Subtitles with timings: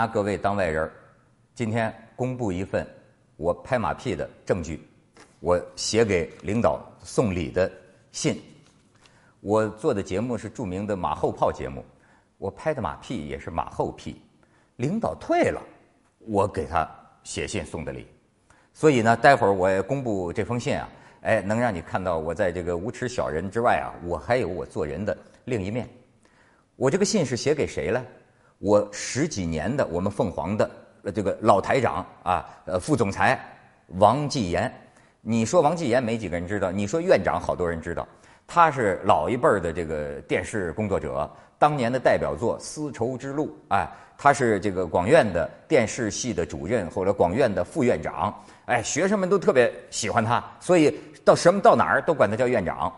[0.00, 0.90] 拿各位当外人，
[1.54, 2.86] 今天公布一份
[3.36, 4.82] 我拍马屁的证据，
[5.40, 7.70] 我写给领导送礼的
[8.10, 8.40] 信。
[9.40, 11.84] 我做的节目是著名的马后炮节目，
[12.38, 14.22] 我拍的马屁也是马后屁。
[14.76, 15.60] 领导退了，
[16.20, 16.88] 我给他
[17.22, 18.06] 写信送的礼。
[18.72, 20.88] 所以呢，待会儿我公布这封信啊，
[21.20, 25.14] 哎，能让你看到我在这个无耻小人之外啊，我还有我做人的
[25.44, 25.86] 另一面。
[26.76, 28.02] 我这个信是写给谁了？
[28.60, 30.70] 我十几年的我们凤凰的
[31.14, 33.40] 这个老台长啊，呃，副总裁
[33.98, 34.70] 王继言。
[35.22, 38.06] 你说王继言没几个人知道，你说院长好多人知道。
[38.46, 43.88] 他是老一辈儿的这个电视工作者，当年的代表作《丝绸之路》哎，
[44.18, 48.34] 他是这个广院的电视系的主任，或者广院的副院长，
[48.66, 52.92] 哎，学生们都特别喜欢他，所以到什么到哪儿都管他叫院长。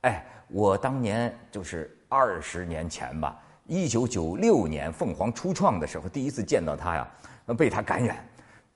[0.00, 3.36] 哎，我当年就是二十年前吧，
[3.66, 7.08] 一九九六年凤凰初创的时候，第一次见到他呀，
[7.56, 8.24] 被他感染，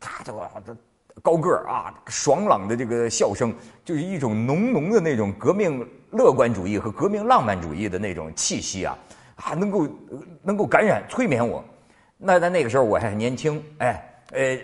[0.01, 0.77] 他这个
[1.23, 5.87] 高个儿啊，爽朗的这个笑声，就是一种浓浓的那种革命。
[6.11, 8.97] 乐观主义和革命浪漫主义的那种气息啊，
[9.37, 9.89] 啊，能够
[10.43, 11.63] 能够感染催眠我。
[12.17, 14.59] 那在那个时候我还年轻，哎，呃，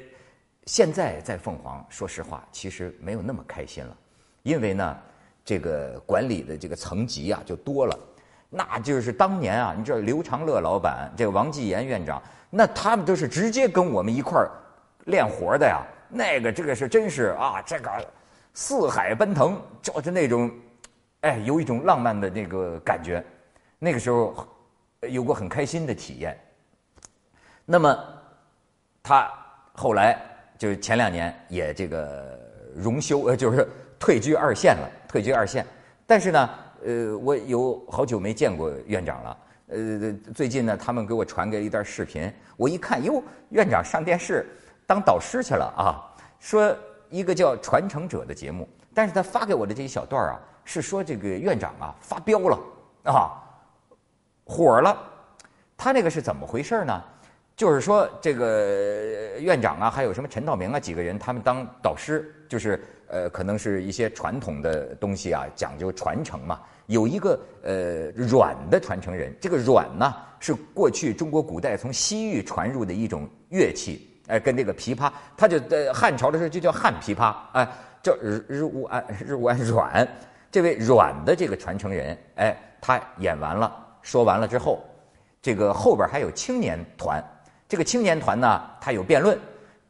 [0.65, 3.95] 现在在凤凰，说实话，其实没有那么开心了，
[4.43, 4.97] 因为呢，
[5.45, 7.99] 这个管理的这个层级啊就多了。
[8.57, 14.51] 那就是当年啊，你知道刘长乐老板，这个王继炎院长，那他们都是直接跟我们一块儿
[15.07, 15.83] 练活的呀。
[16.09, 17.91] 那个这个是真是啊，这个
[18.53, 20.51] 四海奔腾，就是那种。
[21.23, 23.25] 哎，有一种浪漫的那个感觉，
[23.79, 24.47] 那个时候
[25.09, 26.39] 有过很开心的体验。
[27.65, 27.99] 那么
[29.03, 29.33] 他
[29.73, 30.21] 后来
[30.59, 32.39] 就是前两年也这个
[32.77, 33.67] 荣休，呃，就是
[33.99, 35.65] 退居二线了，退居二线。
[36.07, 36.51] 但是呢，
[36.85, 39.39] 呃，我有好久没见过院长了。
[39.69, 44.47] 呃，最近呢，他们给我传给一段视频，我一看，哟，院长上电视
[44.87, 46.05] 当导师去了啊！
[46.39, 46.77] 说
[47.09, 50.41] 一个叫《传承者》的节目，但是他发给我的这一小段啊。
[50.67, 52.59] 是说这个院长啊发飙了
[53.03, 53.37] 啊，
[54.47, 54.97] 火了。
[55.77, 57.03] 他那个是怎么回事呢？
[57.55, 66.61] 就是说这个院长啊，还有什么陈道明啊几个人，他们当导师，就是呃，可能是一些传统的东西啊，讲究传承嘛。
[66.87, 77.67] 有一个呃阮的传承人，这个阮呢是过去中国古代从西域传入的一种乐器，哎，跟这个琵琶，他就在汉朝的时候就叫汉琵琶，哎，
[78.03, 80.07] 叫日日无安日无安阮。
[80.51, 84.85] 这位阮的这个传承人，哎，他演完了，说完了之后，
[85.43, 87.23] 这个后边还有青年团。
[87.67, 89.37] 这个青年团呢，他有辩论，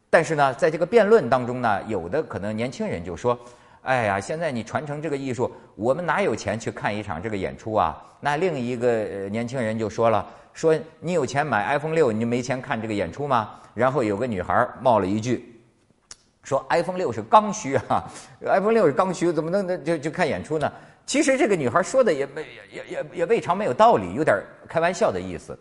[0.09, 3.39] 但是呢，在这个辩论当中呢，有的可能年轻人就说
[3.85, 8.89] ：“哎呀，现在你传承这个艺术，我们哪有钱去看一场这个演出啊？”那另一个
[9.29, 15.51] 年轻人就说了：“说你有钱买 iPhone 六，你就没钱看这个演出吗？”然后有个女孩冒了一句。
[16.43, 18.05] 说 iPhone 六是刚需啊
[18.41, 20.71] ，iPhone 六是刚需，怎么能就就看演出呢？
[21.07, 24.37] 其实这个女孩说的也没也也也未尝没有道理，有点
[24.69, 25.59] 开玩笑的意思。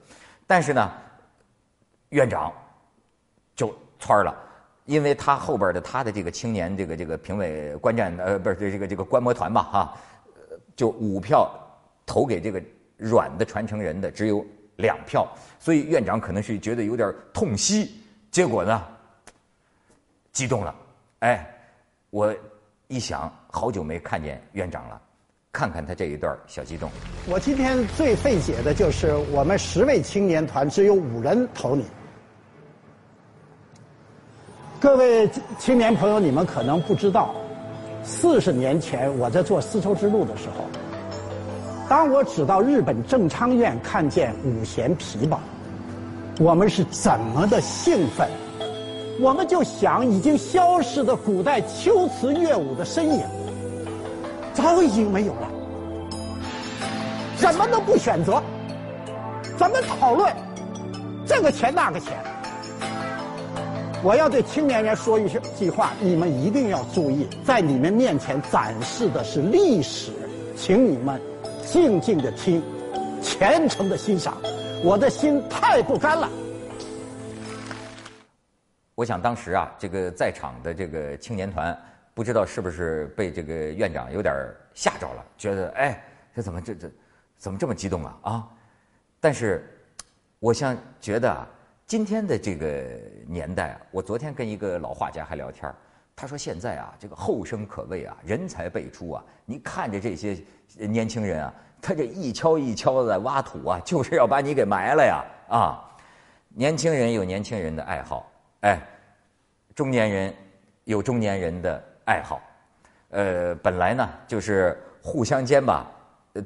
[0.47, 0.91] 但是呢，
[2.09, 2.51] 院长
[3.55, 4.33] 就窜了，
[4.85, 9.97] 因为他后边的他的这个青年这个这个评委观战呃不是这个这个观摩团吧哈，
[10.75, 11.49] 就五票
[12.05, 12.61] 投给这个
[12.97, 14.45] 软的传承人的只有
[14.75, 15.27] 两票，
[15.59, 18.01] 所以院长可能是觉得有点痛惜。
[18.31, 18.83] 结果呢？
[20.31, 20.75] 激动了，
[21.19, 21.47] 哎，
[22.09, 22.35] 我
[22.87, 24.99] 一想，好久没看见院长了，
[25.51, 26.89] 看看他这一段小激动。
[27.29, 31.85] 我今天最费解的就是我们十位青年团只有五人投你。
[34.83, 37.33] 各位青年朋友，你们可能不知道，
[38.03, 40.65] 四十年前我在做丝绸之路的时候，
[41.87, 45.37] 当我只到日本正昌院看见五弦琵琶，
[46.37, 48.27] 我们是怎么的兴奋。
[49.21, 53.23] 我们就想，已经消失的古代秋词乐舞的身影，
[54.53, 55.49] 早已经没有了。
[57.37, 58.43] 怎么能不选择？
[59.57, 60.29] 怎么讨论
[61.25, 62.17] 这个钱那个钱？
[64.03, 70.11] 我要对青年人说一句句话：你们一定要注意，在你们面前展示的是历史，
[70.57, 71.21] 请你们
[71.65, 72.61] 静静的听，
[73.21, 74.37] 虔诚的欣赏。
[74.83, 76.29] 我的心太不甘了。
[78.93, 81.75] 我想当时啊，这个在场的这个青年团，
[82.13, 84.35] 不知道是不是被这个院长有点
[84.73, 86.03] 吓着了，觉得哎，
[86.35, 86.91] 这怎么这这
[87.37, 88.47] 怎么这么激动啊啊！
[89.21, 89.65] 但是，
[90.39, 91.47] 我想觉得啊，
[91.85, 92.81] 今天的这个
[93.27, 95.71] 年代啊，我昨天跟一个老画家还聊天
[96.15, 100.37] 他说现在啊，这个后生可畏啊，人才辈出啊，你看着这些
[100.77, 105.89] 年轻人啊，他这一锹一锹的挖土啊，就是要把你给埋了呀啊！
[106.49, 108.31] 年轻人有年轻人的爱好，
[108.61, 108.79] 哎，
[109.75, 110.33] 中年人
[110.83, 112.41] 有中年人的爱好，
[113.09, 115.91] 呃，本来呢就是互相间吧，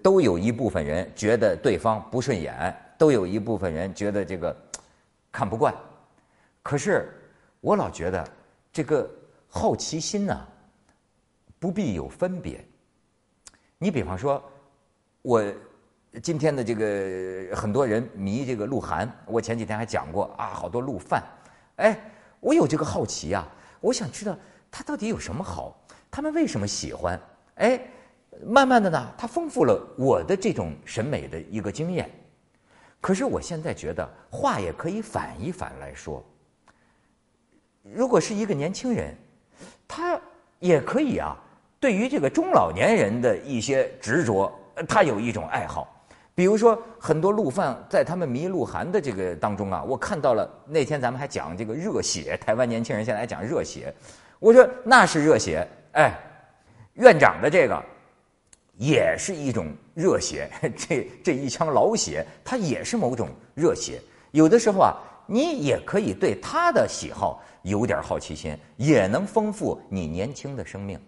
[0.01, 4.55] 都有一部分人觉得对方不顺眼，都有一部分人觉得这个
[5.37, 5.71] 看不惯。
[6.63, 7.13] 可是
[7.61, 8.27] 我老觉得
[8.73, 9.07] 这个
[9.47, 10.47] 好奇心呢，
[11.59, 12.65] 不必有分别。
[13.77, 14.43] 你比方说，
[15.21, 15.43] 我。
[16.23, 21.23] 今天的这个很多人迷这个鹿晗，我前几天还讲过啊，好多鹿饭。
[21.75, 21.99] 哎，
[22.39, 23.47] 我有这个好奇呀，
[23.81, 24.35] 我想知道
[24.71, 25.79] 他到底有什么好，
[26.09, 27.19] 他们为什么喜欢？
[27.55, 27.79] 哎，
[28.43, 32.09] 慢慢的呢，他丰富了我的这种审美的一个经验。
[32.99, 36.23] 可是我现在觉得话也可以反一反来说，
[37.83, 39.15] 如果是一个年轻人，
[39.87, 40.19] 他
[40.59, 41.37] 也可以啊，
[41.79, 44.51] 对于这个中老年人的一些执着，
[44.87, 45.93] 他有一种爱好。
[46.35, 53.91] 比如说，很多路贩在他们迷鹿晗的这个当中啊，我看到了那天咱们还讲这个热血，台湾年轻人现在还讲热血，
[54.37, 56.13] 我说那是热血，哎，
[56.93, 57.83] 院长的这个
[58.77, 64.01] 也是一种热血， 这这一腔老血，它也是某种热血。
[64.31, 64.95] 有的时候啊，
[65.27, 70.99] 你也可以对他的喜好有点好奇心，也能丰富你年轻的生命。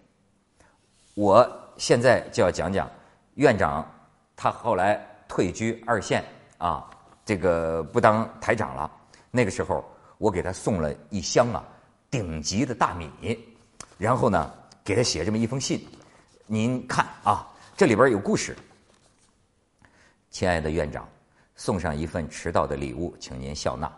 [1.14, 2.90] 我现在就要讲讲
[3.34, 3.88] 院长，
[4.36, 5.06] 他后来。
[5.32, 6.24] 退居二线
[6.58, 6.90] 啊，
[7.24, 8.90] 这个不当台长了。
[9.30, 9.84] 那个时候，
[10.18, 11.62] 我给他送了一箱啊
[12.10, 13.38] 顶级的大米，
[13.96, 14.52] 然后呢，
[14.82, 15.86] 给他写这么一封信。
[16.46, 17.46] 您看啊，
[17.80, 18.54] 这里边有故事。
[20.30, 21.08] 亲爱的院长，
[21.54, 23.90] 送上一份迟到的礼物，请您笑纳。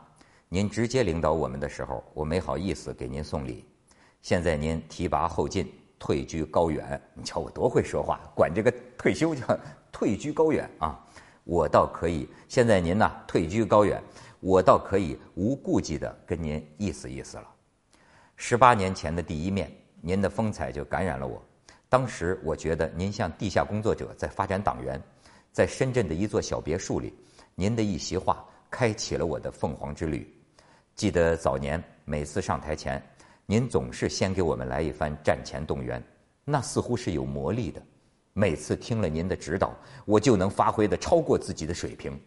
[0.48, 3.64] 您直接领导我们的时候，我没好意思给您送礼。
[4.20, 5.68] 现在您提拔后进，
[5.98, 9.44] 退居高远，你瞧我多会说话，管这个退休叫
[9.90, 11.04] 退居高远啊。
[11.42, 14.00] 我倒可以，现在您呢退居高远，
[14.38, 17.44] 我倒可以无顾忌的跟您意思意思了。
[18.36, 21.42] 十八年前的第一面，您的风采就感染了我。
[21.92, 24.98] 当时我觉得您像地下工作者在发展党员，
[25.52, 27.12] 在深圳的一座小别墅里，
[27.54, 30.26] 您的一席话开启了我的凤凰之旅。
[30.94, 32.98] 记得早年每次上台前，
[33.44, 36.02] 您总是先给我们来一番战前动员，
[36.46, 37.82] 那似乎是有魔力的。
[38.32, 42.18] 每次听了您的指导，我就能发挥的超过自己的水平。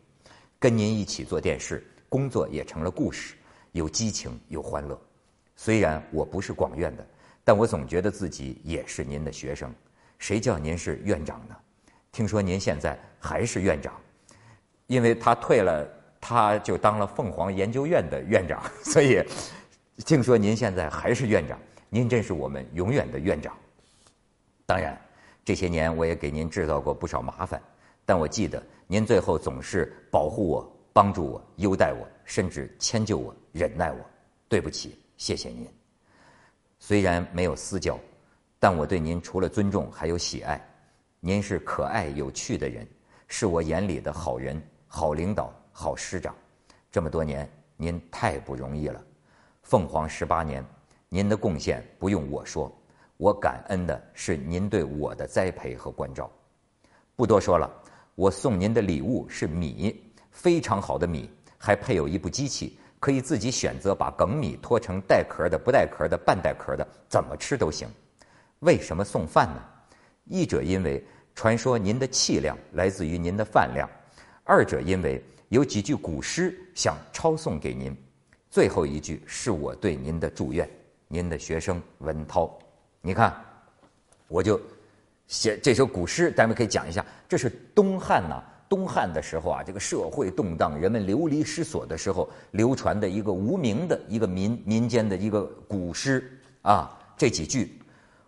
[0.59, 3.33] 跟您一起做电视，工作也成了故事，
[3.71, 4.95] 有激情，有欢乐。
[5.55, 7.07] 虽然我不是广院的，
[7.45, 9.73] 但我总觉得自己也是您的学生。
[10.19, 11.55] 谁叫您是院长呢？
[12.11, 13.93] 听说您现在还是院长，
[14.87, 15.87] 因为他退了，
[16.19, 18.61] 他就当了凤凰研究院的院长。
[18.83, 19.23] 所以，
[20.05, 21.57] 听说您现在还是院长，
[21.89, 23.55] 您真是我们永远的院长。
[24.65, 24.99] 当然。
[25.47, 27.61] 这些年我也给您制造过不少麻烦，
[28.03, 33.99] 但我记得您最后总是保护我、帮助我、优待我，甚至迁就我、忍耐我。
[34.49, 35.69] 对不起，谢谢您。
[36.87, 37.97] 虽然没有私交，
[38.59, 40.63] 但我对您除了尊重还有喜爱。
[41.19, 42.87] 您是可爱有趣的人，
[43.27, 46.35] 是我眼里的好人、好领导、好师长。
[46.91, 49.03] 这么多年，您太不容易了。
[49.63, 50.63] 凤凰十八年，
[51.09, 52.71] 您的贡献不用我说。
[53.17, 56.29] 我感恩的是您对我的栽培和关照，
[57.15, 57.67] 不多说了。
[58.13, 67.87] 我送您的礼物是米，非常好的米，还配有一部机器，可以自己选择把梗米脱成带壳的、不带壳的、半带壳的，怎么吃都行。
[68.61, 69.63] 为什么送饭呢？
[70.23, 73.87] 一者因为传说您的气量来自于您的饭量，
[74.43, 77.95] 二者因为有几句古诗想抄送给您。
[78.49, 80.67] 最后一句是我对您的祝愿。
[81.07, 82.57] 您的学生文涛。
[83.01, 83.39] 你看，
[84.27, 84.59] 我就
[85.27, 87.05] 写这首古诗，咱们可以讲一下。
[87.29, 88.43] 这是东汉呐，
[88.75, 96.99] 东汉的时候啊，这个社会动荡，人们流离失所的时候流传的一个无名的一个民民间的一个古诗啊。
[97.15, 97.79] 这几句：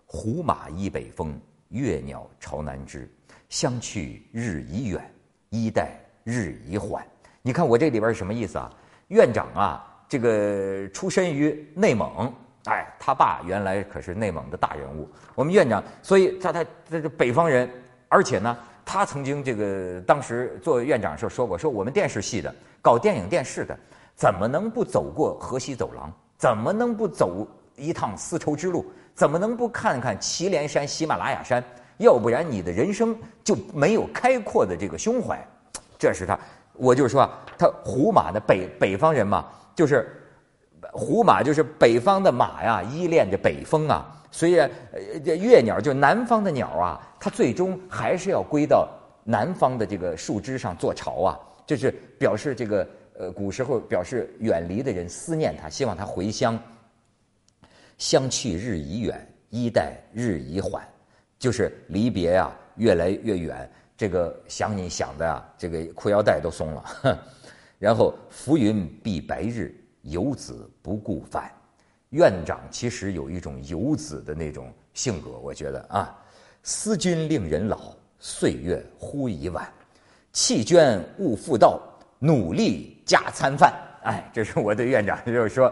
[0.05, 1.37] 胡马依北风，
[1.67, 3.11] 月鸟朝南枝。
[3.49, 5.13] 相去日已远，
[5.49, 7.05] 衣带日已缓。
[7.41, 8.71] 你看我这里边是什么意思啊？
[9.09, 12.33] 院长啊，这个出身于内蒙。
[12.69, 17.69] 哎，他爸原来可是内蒙的大人物，我们院长，所以他他这是北方人，
[18.07, 18.57] 而且呢，
[18.89, 23.77] 他曾经这个当时做院长的时候说过，说我们电视系的搞电影电视的，
[24.15, 26.09] 怎么能不走过河西走廊？
[26.37, 28.85] 怎么能不走一趟丝绸之路？
[29.13, 31.61] 怎么能不看看祁连山、喜马拉雅山？
[31.97, 33.13] 要不然你的人生
[33.43, 35.37] 就没有开阔的这个胸怀。
[35.99, 36.39] 这是他，
[36.71, 40.13] 我就说啊他胡马的北北方人嘛，就是。
[40.93, 44.05] 胡马就是北方的马呀，依恋着北风啊。
[44.31, 44.69] 虽然
[45.23, 48.89] 这月鸟就南方的鸟啊，它最终还是要归到
[49.23, 52.87] 南方的这个树枝上做巢啊，就是表示这个
[53.19, 56.59] 呃，古时候表示远离的人思念他，希望他回乡。
[57.97, 60.87] 相去日已远，衣带日已缓，
[61.39, 63.69] 就是离别呀，越来越远。
[63.97, 66.85] 这个想你想的呀，这个 裤腰带都松了。
[67.79, 71.51] 然后浮云蔽白日，游子不顾返。
[72.09, 76.15] 院长其实有一种游子的那种性格，我觉得啊，
[76.63, 79.67] 思君令人老，岁月忽已晚。
[80.31, 81.81] 弃捐勿复道，
[82.19, 83.73] 努力加餐饭。
[84.03, 85.71] 哎，这是我对院长就是说。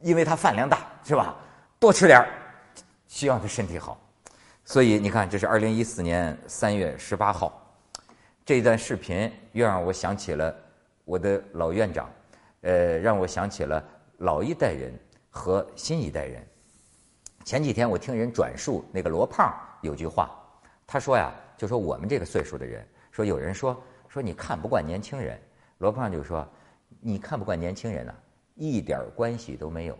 [0.00, 1.36] 因为他饭量大，是吧？
[1.80, 2.28] 多吃点儿
[3.08, 4.00] 希望他身体好。
[4.64, 7.76] 所以你看，这是二零一四年三月十八号
[8.46, 10.54] 这段视频，又让我想起了
[11.04, 12.08] 我的老院长，
[12.60, 13.82] 呃，让我想起了
[14.18, 14.96] 老一代人
[15.30, 16.46] 和新一代人。
[17.44, 20.30] 前几天我听人转述那个罗胖有句话，
[20.86, 25.40] 他说呀，就说我们这个岁数的人，说有人说说你看不惯年轻人，
[25.78, 26.46] 罗胖就说
[27.00, 28.14] 你看不惯年轻人呢。
[28.60, 29.96] 一点关系都没有，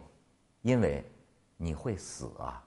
[0.63, 1.05] 因为
[1.57, 2.61] 你会死啊！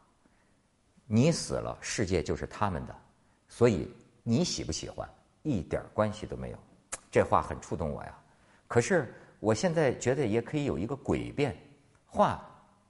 [1.05, 2.95] 你死了，世界就是他们的，
[3.49, 5.05] 所以你喜不喜欢
[5.43, 6.57] 一点关系都没有。
[7.11, 8.17] 这话很触动我呀。
[8.69, 11.57] 可是我现在觉得也可以有一个诡辩，
[12.05, 12.41] 话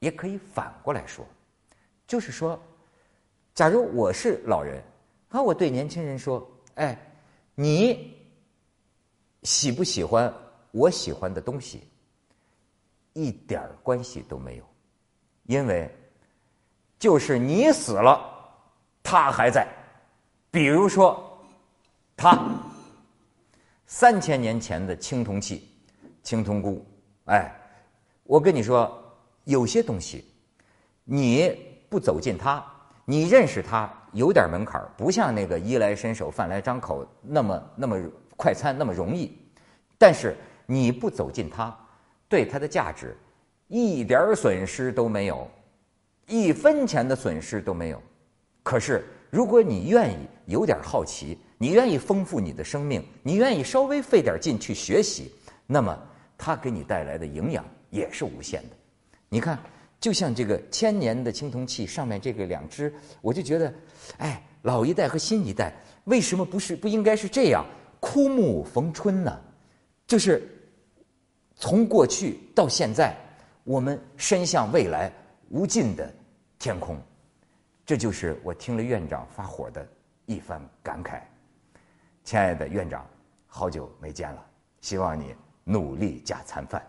[0.02, 1.26] 也可以反过来说，
[2.08, 2.60] 就是说，
[3.54, 4.84] 假如我是老人，
[5.30, 6.98] 啊，我对年轻人说：“哎，
[7.54, 8.18] 你
[9.44, 10.34] 喜不喜欢
[10.72, 11.88] 我喜欢的东西？”
[13.14, 14.64] 一点关系都没有，
[15.44, 15.94] 因为
[16.98, 18.20] 就是你死了，
[19.04, 19.68] 他还在。
[20.50, 21.46] 比如说，
[22.16, 22.40] 他
[23.86, 25.70] 三千年前的青铜器、
[26.24, 26.86] 青铜箍，
[27.26, 27.54] 哎，
[28.24, 29.01] 我跟你说，
[29.44, 30.26] 有些东西
[31.04, 31.58] 你
[31.90, 32.66] 不走进它，
[33.06, 37.98] 你认识它有点门槛不像那个衣来伸手、饭来张口那么那么
[38.38, 39.38] 快餐那么容易。
[39.98, 41.78] 但是你不走进它。
[42.30, 43.14] 对它的价值，
[43.68, 45.52] 一点损失都没有，
[46.28, 48.02] 一分钱的损失都没有。
[48.64, 55.34] 可是，如果你愿意有点好奇，你愿意丰富你的生命，你愿意稍微费点劲去学习，
[55.68, 55.98] 那么
[56.38, 58.76] 它给你带来的营养也是无限的。
[59.34, 59.58] 你看，
[60.02, 63.74] 就像这个千年的青铜器上面这个两只，我就觉得，
[64.18, 65.74] 哎，老一代和新一代
[66.04, 67.66] 为什么不是不应该是这样？
[68.02, 69.40] 枯木逢春呢？
[70.06, 70.46] 就是。
[71.56, 73.16] 从过去到现在，
[73.64, 75.12] 我们伸向未来
[75.50, 76.12] 无尽的
[76.58, 77.00] 天空，
[77.86, 79.88] 这就是我听了院长发火的
[80.26, 81.22] 一番感慨。
[82.24, 83.08] 亲爱的院长，
[83.46, 84.44] 好久没见了，
[84.82, 86.82] 希望你努力加餐饭。